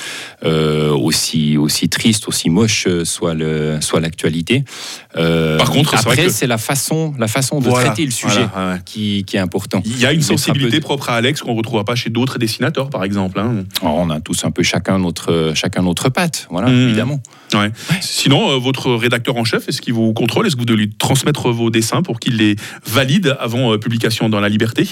euh, 0.43 0.89
aussi, 0.89 1.55
aussi 1.57 1.89
triste, 1.89 2.27
aussi 2.27 2.49
moche 2.49 2.87
soit 3.03 3.35
l'actualité. 3.35 4.63
Soit 4.65 5.21
euh, 5.21 5.57
par 5.57 5.69
contre, 5.69 5.93
après, 5.93 6.29
c'est 6.29 6.47
la 6.47 6.57
façon, 6.57 7.13
la 7.19 7.27
façon 7.27 7.59
de 7.59 7.69
traiter 7.69 8.05
le 8.05 8.11
sujet 8.11 8.47
qui, 8.85 9.23
qui, 9.25 9.37
est 9.37 9.41
important. 9.41 9.81
Il 9.85 9.99
y 9.99 10.05
a 10.05 10.13
une 10.13 10.21
sensibilité 10.21 10.79
propre 10.79 11.09
à 11.09 11.15
Alex 11.15 11.41
qu'on 11.41 11.51
ne 11.51 11.57
retrouvera 11.57 11.85
pas 11.85 11.95
chez 11.95 12.09
d'autres 12.09 12.39
dessinateurs, 12.39 12.89
par 12.89 13.03
exemple. 13.03 13.39
Hein. 13.39 13.65
on 13.83 14.09
a 14.09 14.19
tous 14.19 14.45
un 14.45 14.51
peu 14.51 14.63
chacun 14.63 14.97
notre, 14.97 15.51
chacun 15.53 15.83
notre 15.83 16.09
patte, 16.09 16.47
voilà, 16.49 16.69
mmh. 16.69 16.81
évidemment. 16.87 17.21
Ouais. 17.53 17.71
Sinon, 18.01 18.57
votre 18.57 18.91
rédacteur 18.93 19.37
en 19.37 19.43
chef, 19.43 19.69
est-ce 19.69 19.81
qu'il 19.81 19.93
vous 19.93 20.11
contrôle? 20.13 20.47
Est-ce 20.47 20.55
que 20.55 20.61
vous 20.61 20.65
devez 20.65 20.85
lui 20.85 20.89
transmettre 20.89 21.51
vos 21.51 21.69
dessins 21.69 21.82
dessins 21.83 22.01
pour 22.01 22.19
qu'il 22.19 22.37
les 22.37 22.55
valide 22.85 23.35
avant 23.39 23.77
publication 23.77 24.29
dans 24.29 24.39
la 24.39 24.49
liberté 24.49 24.87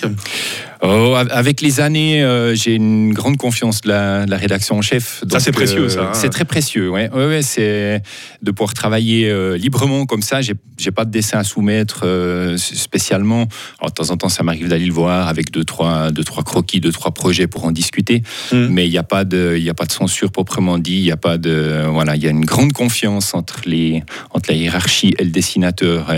Oh, 0.83 1.15
avec 1.15 1.61
les 1.61 1.79
années, 1.79 2.23
euh, 2.23 2.55
j'ai 2.55 2.73
une 2.73 3.13
grande 3.13 3.37
confiance 3.37 3.81
de 3.81 3.89
la, 3.89 4.25
rédaction 4.31 4.79
en 4.79 4.81
chef. 4.81 5.23
ça, 5.29 5.39
c'est 5.39 5.51
précieux, 5.51 5.89
ça. 5.89 6.01
Hein. 6.01 6.13
C'est 6.13 6.29
très 6.29 6.43
précieux, 6.43 6.89
ouais. 6.89 7.07
ouais, 7.13 7.27
ouais 7.27 7.41
c'est 7.43 8.01
de 8.41 8.49
pouvoir 8.49 8.73
travailler 8.73 9.29
euh, 9.29 9.57
librement 9.57 10.07
comme 10.07 10.23
ça. 10.23 10.41
J'ai, 10.41 10.55
j'ai 10.79 10.89
pas 10.89 11.05
de 11.05 11.11
dessin 11.11 11.37
à 11.37 11.43
soumettre 11.43 12.01
euh, 12.03 12.57
spécialement. 12.57 13.47
Alors, 13.79 13.91
de 13.91 13.93
temps 13.93 14.09
en 14.09 14.17
temps, 14.17 14.29
ça 14.29 14.41
m'arrive 14.41 14.69
d'aller 14.69 14.87
le 14.87 14.93
voir 14.93 15.27
avec 15.27 15.51
deux, 15.51 15.63
trois, 15.63 16.09
deux, 16.09 16.23
trois 16.23 16.43
croquis, 16.43 16.79
deux, 16.79 16.91
trois 16.91 17.11
projets 17.11 17.45
pour 17.45 17.65
en 17.65 17.71
discuter. 17.71 18.23
Hmm. 18.51 18.65
Mais 18.71 18.87
il 18.87 18.89
n'y 18.89 18.97
a 18.97 19.03
pas 19.03 19.23
de, 19.23 19.61
a 19.69 19.73
pas 19.75 19.85
de 19.85 19.91
censure 19.91 20.31
proprement 20.31 20.79
dit. 20.79 20.97
Il 20.97 21.05
y 21.05 21.11
a 21.11 21.17
pas 21.17 21.37
de, 21.37 21.83
voilà, 21.91 22.15
il 22.15 22.23
y 22.23 22.27
a 22.27 22.31
une 22.31 22.45
grande 22.45 22.73
confiance 22.73 23.35
entre 23.35 23.61
les, 23.67 24.03
entre 24.31 24.49
la 24.49 24.57
hiérarchie 24.57 25.13
et 25.19 25.23
le 25.23 25.29
dessinateur. 25.29 26.11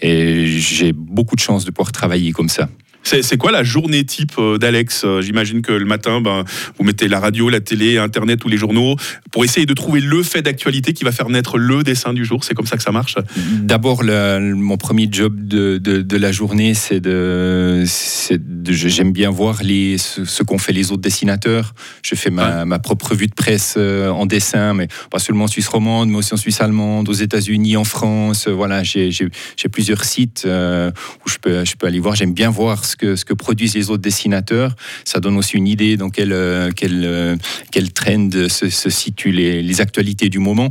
et 0.00 0.09
j'ai 0.46 0.92
beaucoup 0.92 1.36
de 1.36 1.40
chance 1.40 1.64
de 1.64 1.70
pouvoir 1.70 1.92
travailler 1.92 2.32
comme 2.32 2.48
ça. 2.48 2.68
C'est 3.02 3.36
quoi 3.38 3.50
la 3.50 3.64
journée 3.64 4.04
type 4.04 4.32
euh, 4.38 4.58
d'Alex 4.58 5.02
euh, 5.04 5.20
J'imagine 5.20 5.62
que 5.62 5.72
le 5.72 5.84
matin, 5.84 6.20
ben, 6.20 6.44
vous 6.78 6.84
mettez 6.84 7.08
la 7.08 7.18
radio, 7.18 7.48
la 7.48 7.60
télé, 7.60 7.98
Internet 7.98 8.44
ou 8.44 8.48
les 8.48 8.56
journaux 8.56 8.96
pour 9.32 9.44
essayer 9.44 9.66
de 9.66 9.74
trouver 9.74 10.00
le 10.00 10.22
fait 10.22 10.42
d'actualité 10.42 10.92
qui 10.92 11.04
va 11.04 11.12
faire 11.12 11.28
naître 11.28 11.58
le 11.58 11.82
dessin 11.82 12.12
du 12.12 12.24
jour. 12.24 12.44
C'est 12.44 12.54
comme 12.54 12.66
ça 12.66 12.76
que 12.76 12.82
ça 12.82 12.92
marche? 12.92 13.16
D'abord, 13.62 14.02
mon 14.04 14.76
premier 14.76 15.08
job 15.10 15.34
de, 15.36 15.78
de, 15.78 16.16
la 16.16 16.32
journée, 16.32 16.74
c'est 16.74 17.00
de, 17.00 17.84
j'aime 18.68 19.12
bien 19.12 19.30
voir 19.30 19.62
les, 19.62 19.98
ce, 19.98 20.42
qu'ont 20.42 20.58
fait 20.58 20.72
les 20.72 20.92
autres 20.92 21.02
dessinateurs. 21.02 21.74
Je 22.02 22.14
fais 22.14 22.30
ma, 22.30 22.64
ma, 22.64 22.78
propre 22.78 23.14
vue 23.14 23.28
de 23.28 23.34
presse 23.34 23.74
euh, 23.76 24.10
en 24.10 24.26
dessin, 24.26 24.74
mais 24.74 24.88
pas 25.10 25.18
seulement 25.18 25.44
en 25.44 25.48
Suisse 25.48 25.68
romande, 25.68 26.10
mais 26.10 26.16
aussi 26.16 26.34
en 26.34 26.38
Suisse 26.38 26.60
allemande, 26.60 27.08
aux 27.08 27.14
États-Unis, 27.14 27.76
en 27.76 27.84
France. 27.84 28.48
Voilà, 28.48 28.82
j'ai 28.82 29.30
plusieurs 29.72 30.04
sites 30.04 30.46
où 30.46 31.28
je 31.28 31.38
peux, 31.40 31.64
je 31.64 31.76
peux 31.76 31.86
aller 31.86 32.00
voir. 32.00 32.14
J'aime 32.14 32.34
bien 32.34 32.50
voir 32.50 32.84
ce 32.90 32.96
que, 32.96 33.16
ce 33.16 33.24
que 33.24 33.34
produisent 33.34 33.74
les 33.74 33.90
autres 33.90 34.02
dessinateurs. 34.02 34.74
Ça 35.04 35.20
donne 35.20 35.36
aussi 35.36 35.56
une 35.56 35.66
idée 35.66 35.96
dans 35.96 36.10
quelle, 36.10 36.32
euh, 36.32 36.70
quelle, 36.74 37.04
euh, 37.04 37.36
quelle 37.70 37.92
trend 37.92 38.30
se, 38.48 38.68
se 38.68 38.90
situent 38.90 39.32
les, 39.32 39.62
les, 39.62 39.80
actualités 39.80 40.28
du 40.28 40.38
moment. 40.38 40.70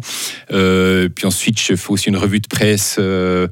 Euh, 0.51 1.09
puis 1.09 1.25
ensuite, 1.25 1.59
je 1.59 1.75
fais 1.75 1.89
aussi 1.89 2.09
une 2.09 2.17
revue 2.17 2.39
de 2.39 2.47
presse 2.47 2.99
de 2.99 3.47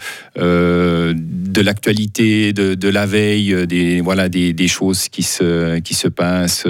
l'actualité, 1.62 2.54
de, 2.54 2.76
de, 2.76 2.90
la 2.90 3.06
veille, 3.06 3.66
des, 3.66 4.02
voilà, 4.02 4.30
des, 4.30 4.54
des, 4.54 4.68
choses 4.68 5.10
qui 5.10 5.24
se, 5.24 5.80
qui 5.80 5.94
se 5.94 6.08
passent 6.08 6.68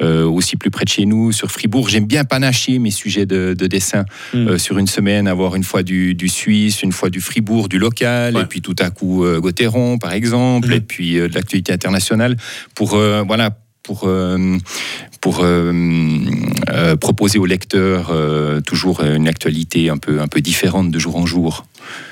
aussi 0.00 0.56
plus 0.56 0.70
près 0.70 0.84
de 0.84 0.90
chez 0.90 1.06
nous, 1.06 1.32
sur 1.32 1.50
Fribourg. 1.50 1.88
J'aime 1.88 2.06
bien 2.06 2.24
panacher 2.24 2.78
mes 2.78 2.90
sujets 2.90 3.24
de, 3.24 3.54
de 3.56 3.66
dessin 3.66 4.04
hmm. 4.34 4.58
sur 4.58 4.78
une 4.78 4.86
semaine, 4.86 5.26
avoir 5.26 5.54
une 5.54 5.64
fois 5.64 5.82
du, 5.82 6.14
du, 6.14 6.28
Suisse, 6.28 6.82
une 6.82 6.92
fois 6.92 7.08
du 7.08 7.20
Fribourg, 7.20 7.68
du 7.68 7.78
local, 7.78 8.36
et 8.36 8.44
puis 8.44 8.60
tout 8.60 8.76
à 8.78 8.90
coup 8.90 9.24
Gauthieron, 9.38 9.98
par 9.98 10.12
exemple, 10.12 10.68
hmm. 10.68 10.72
et 10.72 10.80
puis 10.80 11.11
euh, 11.18 11.28
de 11.28 11.34
l'actualité 11.34 11.72
internationale 11.72 12.36
pour 12.74 12.94
euh, 12.94 13.22
voilà 13.26 13.50
pour, 13.82 14.02
euh, 14.04 14.58
pour 15.20 15.44
proposer 17.00 17.38
aux 17.40 17.46
lecteurs 17.46 18.12
toujours 18.64 19.02
une 19.02 19.26
actualité 19.26 19.90
un 19.90 19.98
peu, 19.98 20.20
un 20.20 20.28
peu 20.28 20.40
différente 20.40 20.92
de 20.92 20.98
jour 21.00 21.16
en 21.16 21.26
jour. 21.26 21.66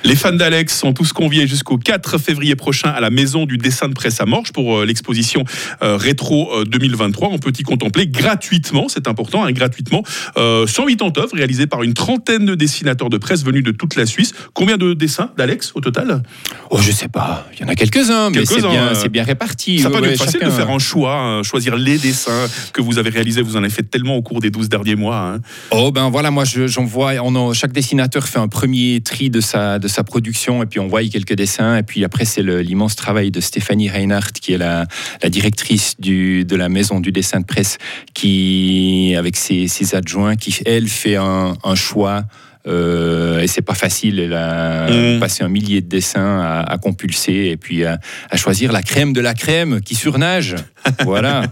Les 0.05 0.17
fans 0.17 0.33
d'Alex 0.33 0.79
sont 0.79 0.93
tous 0.93 1.13
conviés 1.13 1.47
jusqu'au 1.47 1.77
4 1.79 2.19
février 2.19 2.57
prochain 2.57 2.91
à 2.91 3.01
la 3.01 3.11
Maison 3.11 3.47
du 3.47 3.59
dessin 3.59 3.89
de 3.89 3.95
presse 3.95 4.21
à 4.21 4.27
Morges 4.27 4.53
pour 4.53 4.79
euh, 4.79 4.85
l'exposition 4.85 5.45
euh, 5.83 5.97
Rétro 5.97 6.65
2023. 6.65 7.29
Euh, 7.29 7.33
On 7.35 7.39
peut 7.39 7.53
y 7.59 7.63
contempler 7.63 8.07
gratuitement, 8.07 8.89
c'est 8.89 9.09
important, 9.09 9.45
hein, 9.45 9.53
gratuitement, 9.53 10.03
180 10.37 11.13
œuvres 11.19 11.35
réalisées 11.35 11.67
par 11.67 11.83
une 11.83 11.95
trentaine 11.95 12.47
de 12.47 12.55
dessinateurs 12.55 13.11
de 13.11 13.19
presse 13.19 13.45
venus 13.45 13.65
de 13.65 13.73
toute 13.73 13.97
la 13.97 14.07
Suisse. 14.07 14.33
Combien 14.55 14.77
de 14.77 14.95
dessins 14.95 15.31
d'Alex 15.37 15.73
au 15.75 15.81
total? 15.81 16.23
Oh, 16.71 16.79
je 16.81 16.91
sais 16.91 17.09
pas. 17.09 17.47
Il 17.55 17.61
y 17.61 17.65
en 17.65 17.69
a 17.69 17.75
quelques-uns, 17.75 18.31
mais 18.31 18.45
c'est 18.45 18.61
bien, 18.61 18.93
bien, 19.11 19.25
réparti. 19.25 19.81
Ça 19.81 19.89
n'a 19.89 20.01
pas 20.01 20.07
ouais, 20.07 20.17
facile 20.17 20.41
de 20.41 20.51
faire 20.51 20.71
un 20.71 20.79
choix, 20.79 21.17
hein, 21.17 21.43
choisir 21.43 21.77
les 21.77 21.99
dessins 21.99 22.47
que 22.73 22.81
vous 22.81 22.99
avez 22.99 23.11
réalisés. 23.11 23.43
Vous 23.43 23.57
en 23.57 23.61
avez 23.61 23.71
fait 23.71 23.83
tellement 23.83 24.17
au 24.17 24.23
cours 24.23 24.41
des 24.41 24.51
12 24.51 24.69
derniers 24.69 24.97
mois. 24.97 25.19
Hein. 25.19 25.41
Oh, 25.71 25.93
ben 25.93 26.09
voilà, 26.11 26.31
moi 26.31 26.45
j'en 26.45 26.85
vois. 26.85 27.13
chaque 27.55 27.73
dessinateur 27.73 28.27
fait 28.27 28.39
un 28.39 28.49
premier 28.49 29.01
tri 29.01 29.31
de 29.31 29.41
sa, 29.41 29.70
de 29.79 29.89
sa 29.89 30.05
production 30.05 30.63
et 30.63 30.67
puis 30.67 30.81
on 30.81 30.89
voit 30.89 31.03
quelques 31.05 31.35
dessins. 31.35 31.77
Et 31.77 31.83
puis 31.83 32.05
après, 32.05 32.25
c'est 32.25 32.43
l'immense 32.43 32.97
travail 32.97 33.31
de 33.31 33.41
Stéphanie 33.41 33.89
Reinhardt, 33.89 34.33
qui 34.41 34.53
est 34.53 34.59
la, 34.59 34.87
directrice 35.29 35.97
du, 35.99 36.45
de 36.45 36.57
la 36.57 36.69
maison 36.69 37.01
du 37.01 37.13
dessin 37.13 37.41
de 37.41 37.47
presse, 37.47 37.79
qui, 38.15 39.15
avec 39.17 39.37
ses, 39.37 39.69
adjoints, 39.95 40.37
qui, 40.37 40.57
elle, 40.67 40.89
fait 40.89 41.17
un, 41.17 41.55
choix. 41.75 42.25
Euh, 42.67 43.41
et 43.41 43.47
c'est 43.47 43.63
pas 43.63 43.75
facile. 43.75 44.19
Elle 44.19 44.35
a 44.35 44.91
mmh. 44.91 45.21
passé 45.21 45.45
un 45.45 45.49
millier 45.49 45.81
de 45.81 45.89
dessins 45.89 46.65
à, 46.67 46.77
compulser 46.79 47.47
et 47.51 47.57
puis 47.57 47.85
à, 47.85 47.99
à, 48.31 48.37
choisir 48.37 48.73
la 48.73 48.83
crème 48.83 49.13
de 49.13 49.21
la 49.21 49.35
crème 49.35 49.81
qui 49.81 49.95
surnage. 49.95 50.57
Voilà. 51.05 51.45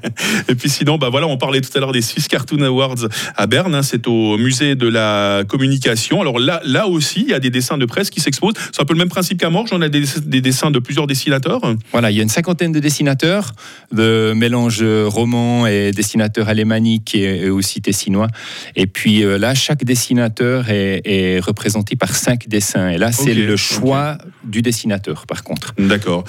et 0.49 0.54
puis 0.54 0.68
sinon, 0.68 0.99
bah 0.99 1.08
voilà, 1.11 1.26
on 1.26 1.37
parlait 1.37 1.61
tout 1.61 1.70
à 1.75 1.80
l'heure 1.80 1.92
des 1.92 2.02
Swiss 2.02 2.28
Cartoon 2.28 2.62
Awards 2.62 3.08
à 3.37 3.47
Berne. 3.47 3.75
Hein, 3.75 3.82
c'est 3.82 4.06
au 4.06 4.37
musée 4.38 4.75
de 4.75 4.88
la 4.88 5.44
communication. 5.49 6.20
Alors 6.20 6.38
là, 6.38 6.61
là 6.64 6.87
aussi, 6.87 7.23
il 7.23 7.30
y 7.30 7.35
a 7.35 7.40
des 7.40 7.50
dessins 7.50 7.78
de 7.78 7.87
presse 7.87 8.11
qui 8.11 8.20
s'exposent. 8.20 8.54
C'est 8.73 8.80
un 8.82 8.85
peu 8.85 8.94
le 8.94 8.99
même 8.99 9.08
principe 9.08 9.38
qu'à 9.40 9.50
Morges. 9.50 9.70
On 9.73 9.82
a 9.82 9.88
des, 9.88 10.40
dessins 10.40 10.70
de 10.70 10.78
plusieurs 10.78 11.06
dessinateurs. 11.06 11.61
Voilà, 11.92 12.11
il 12.11 12.16
y 12.16 12.20
a 12.20 12.23
une 12.23 12.28
cinquantaine 12.28 12.73
de 12.73 12.80
dessinateurs, 12.80 13.52
de 13.92 14.32
mélange 14.35 14.82
roman 14.82 15.66
et 15.66 15.92
dessinateurs 15.92 16.49
alémaniques 16.49 17.14
et, 17.14 17.49
aussi 17.50 17.80
tessinois. 17.80 18.28
Et 18.76 18.87
puis 18.87 19.25
euh, 19.25 19.38
là, 19.38 19.54
chaque 19.54 19.85
dessinateur 19.85 20.66
est, 20.68 21.40
représenté 21.40 21.97
par 21.97 22.14
cinq 22.14 22.49
dessins. 22.49 22.88
Et 22.88 22.99
là, 22.99 23.12
c'est 23.12 23.35
le 23.35 23.56
choix 23.56 24.18
du 24.44 24.62
dessinateur, 24.62 25.26
par 25.26 25.42
contre. 25.42 25.75
D'accord. 25.78 26.25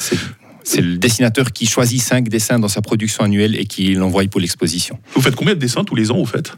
C'est 0.64 0.82
le 0.82 0.98
dessinateur 0.98 1.52
qui 1.52 1.66
choisit 1.66 2.02
cinq 2.02 2.30
dessins 2.30 2.60
dans 2.60 2.68
sa 2.68 2.82
production 2.82 3.24
annuelle 3.24 3.56
et 3.60 3.66
qui 3.66 3.94
l'envoie 3.94 4.24
pour 4.30 4.42
l'exposition. 4.42 5.00
Vous 5.14 5.22
faites 5.22 5.36
combien 5.36 5.54
de 5.54 5.60
dessins 5.60 5.84
tous 5.84 5.96
les 5.96 6.12
ans, 6.12 6.18
vous 6.18 6.26
faites 6.26 6.54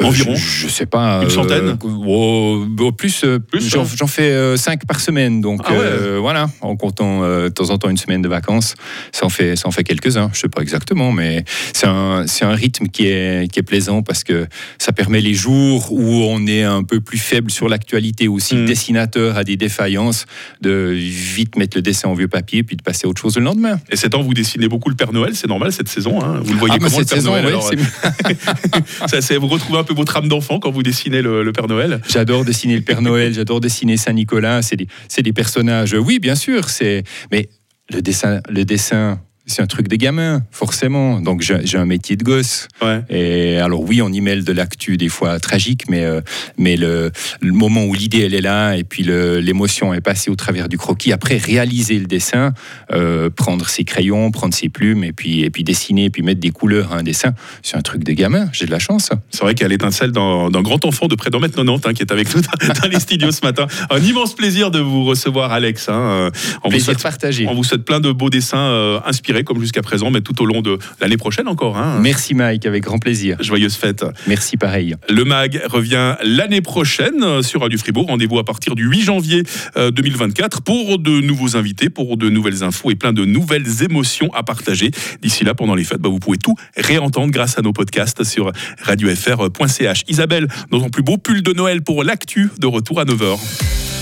euh, 0.00 0.06
Environ 0.06 0.34
je, 0.34 0.66
ne 0.66 0.70
sais 0.70 0.86
pas. 0.86 1.22
Une 1.22 1.30
centaine? 1.30 1.68
euh, 1.68 1.76
oh, 2.06 2.66
oh, 2.80 2.92
Plus, 2.92 3.24
euh, 3.24 3.38
plus 3.38 3.76
hein. 3.76 3.84
j'en 3.94 4.06
fais 4.06 4.56
5 4.56 4.86
par 4.86 5.00
semaine. 5.00 5.40
Donc 5.40 5.60
ah 5.66 5.72
voilà, 6.18 6.48
en 6.60 6.76
comptant 6.76 7.22
de 7.22 7.48
temps 7.48 7.70
en 7.70 7.78
temps 7.78 7.90
une 7.90 7.98
semaine 7.98 8.22
de 8.22 8.28
vacances, 8.28 8.74
ça 9.12 9.26
en 9.26 9.28
fait, 9.28 9.56
ça 9.56 9.68
en 9.68 9.70
fait 9.70 9.84
quelques-uns. 9.84 10.30
Je 10.32 10.40
sais 10.40 10.48
pas 10.48 10.62
exactement, 10.62 11.12
mais 11.12 11.44
c'est 11.74 11.86
un, 11.86 12.24
un, 12.24 12.54
rythme 12.54 12.86
qui 12.86 13.06
est, 13.06 13.50
qui 13.52 13.60
est 13.60 13.62
plaisant 13.62 14.02
parce 14.02 14.24
que 14.24 14.46
ça 14.78 14.92
permet 14.92 15.20
les 15.20 15.34
jours 15.34 15.92
où 15.92 16.24
on 16.24 16.46
est 16.46 16.62
un 16.62 16.84
peu 16.84 17.00
plus 17.00 17.18
faible 17.18 17.50
sur 17.50 17.68
l'actualité, 17.68 18.28
ou 18.28 18.40
si 18.40 18.54
le 18.54 18.64
dessinateur 18.64 19.36
a 19.36 19.44
des 19.44 19.56
défaillances, 19.56 20.26
de 20.60 20.92
vite 20.92 21.56
mettre 21.56 21.76
le 21.76 21.82
dessin 21.82 22.08
en 22.08 22.14
vieux 22.14 22.28
papier 22.28 22.62
puis 22.62 22.76
de 22.76 22.82
passer 22.82 23.06
à 23.06 23.10
autre 23.10 23.20
chose 23.20 23.36
le 23.42 23.46
lendemain. 23.48 23.78
Et 23.90 23.96
c'est 23.96 24.10
temps, 24.10 24.22
vous 24.22 24.34
dessinez 24.34 24.68
beaucoup 24.68 24.88
le 24.88 24.94
Père 24.94 25.12
Noël, 25.12 25.34
c'est 25.34 25.48
normal 25.48 25.72
cette 25.72 25.88
saison. 25.88 26.22
Hein 26.22 26.40
vous 26.42 26.52
le 26.52 26.58
voyez 26.58 26.76
ah, 26.76 26.82
comment 26.82 26.98
le 26.98 27.04
Père 27.04 27.22
Noël 27.22 27.46
alors, 27.46 27.70
ça, 29.06 29.38
Vous 29.38 29.48
retrouvez 29.48 29.78
un 29.78 29.84
peu 29.84 29.94
votre 29.94 30.16
âme 30.16 30.28
d'enfant 30.28 30.58
quand 30.58 30.70
vous 30.70 30.82
dessinez 30.82 31.22
le, 31.22 31.52
Père 31.52 31.68
Noël 31.68 32.00
J'adore 32.08 32.44
dessiner 32.44 32.76
le 32.76 32.82
Père 32.82 33.02
Noël, 33.02 33.34
j'adore 33.34 33.60
dessiner 33.60 33.96
Saint-Nicolas. 33.96 34.62
C'est 34.62 34.76
des, 34.76 34.88
des, 35.18 35.32
personnages. 35.32 35.94
Oui, 35.94 36.18
bien 36.18 36.34
sûr, 36.34 36.68
c'est. 36.68 37.04
Mais 37.30 37.48
le 37.90 38.00
dessin, 38.00 38.40
le 38.48 38.64
dessin 38.64 39.20
c'est 39.46 39.60
un 39.60 39.66
truc 39.66 39.88
des 39.88 39.98
gamins, 39.98 40.42
forcément. 40.50 41.20
Donc 41.20 41.42
j'ai 41.42 41.78
un 41.78 41.84
métier 41.84 42.16
de 42.16 42.22
gosse. 42.22 42.68
Et 43.10 43.58
alors 43.58 43.82
oui, 43.82 44.00
on 44.02 44.12
y 44.12 44.20
mêle 44.20 44.44
de 44.44 44.52
l'actu 44.52 44.96
des 44.96 45.08
fois 45.08 45.40
tragique, 45.40 45.88
mais, 45.88 46.04
euh, 46.04 46.20
mais 46.58 46.76
le, 46.76 47.10
moment 47.42 47.84
où 47.84 47.94
l'idée 47.94 48.20
elle 48.20 48.34
est 48.34 48.40
là 48.40 48.76
et 48.76 48.84
puis 48.84 49.02
l'émotion 49.02 49.92
est 49.94 50.00
passée 50.00 50.30
au 50.30 50.36
travers 50.36 50.68
du 50.68 50.78
croquis. 50.78 51.12
Après 51.12 51.36
réaliser 51.36 51.98
le 51.98 52.06
dessin, 52.06 52.52
euh, 52.92 53.30
prendre 53.30 53.68
ses 53.68 53.84
crayons, 53.84 54.30
prendre 54.30 54.54
ses 54.54 54.68
plumes 54.68 55.04
et 55.04 55.12
puis 55.12 55.42
et 55.42 55.50
puis 55.50 55.64
dessiner 55.64 56.04
et 56.04 56.10
puis 56.10 56.22
mettre 56.22 56.40
des 56.40 56.50
couleurs 56.50 56.92
à 56.92 56.96
un 56.96 57.02
dessin, 57.02 57.34
c'est 57.62 57.76
un 57.76 57.82
truc 57.82 58.04
des 58.04 58.14
gamins. 58.14 58.48
J'ai 58.52 58.66
de 58.66 58.70
la 58.70 58.78
chance. 58.78 59.10
C'est 59.30 59.42
vrai 59.42 59.54
y 59.64 59.66
a 59.66 59.68
l'étincelle 59.68 60.12
d'un 60.12 60.62
grand 60.62 60.84
enfant 60.84 61.06
de 61.08 61.14
près 61.14 61.30
d'un 61.30 61.40
mètre 61.40 61.56
90 61.56 61.86
hein, 61.86 61.92
qui 61.94 62.02
est 62.02 62.12
avec 62.12 62.34
nous 62.34 62.40
dans, 62.40 62.88
les 62.88 63.00
studios 63.00 63.32
ce 63.32 63.44
matin. 63.44 63.66
Un 63.90 64.00
immense 64.00 64.34
plaisir 64.34 64.70
de 64.70 64.78
vous 64.78 65.04
recevoir, 65.04 65.52
Alex. 65.52 65.88
Hein. 65.88 66.30
On 66.62 66.68
plaisir 66.68 66.86
vous 66.86 66.92
souhaite, 66.92 67.02
partager. 67.02 67.46
On 67.48 67.54
vous 67.54 67.64
souhaite 67.64 67.84
plein 67.84 68.00
de 68.00 68.12
beaux 68.12 68.30
dessins 68.30 68.58
euh, 68.58 69.00
comme 69.42 69.60
jusqu'à 69.60 69.82
présent, 69.82 70.10
mais 70.10 70.20
tout 70.20 70.40
au 70.42 70.46
long 70.46 70.60
de 70.60 70.78
l'année 71.00 71.16
prochaine 71.16 71.48
encore. 71.48 71.76
Hein. 71.76 71.98
Merci 72.02 72.34
Mike, 72.34 72.66
avec 72.66 72.82
grand 72.82 72.98
plaisir. 72.98 73.36
Joyeuse 73.40 73.74
fête. 73.74 74.04
Merci 74.26 74.56
pareil. 74.56 74.94
Le 75.08 75.24
MAG 75.24 75.62
revient 75.64 76.16
l'année 76.22 76.60
prochaine 76.60 77.22
euh, 77.22 77.42
sur 77.42 77.62
Radio 77.62 77.78
Fribourg. 77.78 78.06
Rendez-vous 78.08 78.38
à 78.38 78.44
partir 78.44 78.74
du 78.74 78.84
8 78.84 79.00
janvier 79.02 79.42
2024 79.76 80.58
euh, 80.58 80.60
pour 80.64 80.98
de 80.98 81.20
nouveaux 81.20 81.56
invités, 81.56 81.88
pour 81.88 82.16
de 82.16 82.28
nouvelles 82.28 82.62
infos 82.62 82.90
et 82.90 82.94
plein 82.94 83.12
de 83.12 83.24
nouvelles 83.24 83.82
émotions 83.82 84.32
à 84.34 84.42
partager. 84.42 84.90
D'ici 85.22 85.44
là, 85.44 85.54
pendant 85.54 85.74
les 85.74 85.84
fêtes, 85.84 86.00
bah, 86.00 86.08
vous 86.08 86.18
pouvez 86.18 86.38
tout 86.38 86.54
réentendre 86.76 87.32
grâce 87.32 87.58
à 87.58 87.62
nos 87.62 87.72
podcasts 87.72 88.24
sur 88.24 88.52
radiofr.ch. 88.82 90.02
Isabelle, 90.08 90.48
dans 90.70 90.80
ton 90.80 90.90
plus 90.90 91.02
beau 91.02 91.16
pull 91.16 91.42
de 91.42 91.52
Noël 91.52 91.82
pour 91.82 92.04
l'actu, 92.04 92.50
de 92.58 92.66
retour 92.66 93.00
à 93.00 93.04
9h. 93.04 94.01